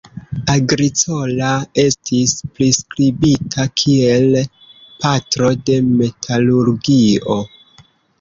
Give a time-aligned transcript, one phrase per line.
[0.51, 1.49] Agricola
[1.81, 4.25] estis priskribita kiel
[5.05, 7.37] "patro de metalurgio".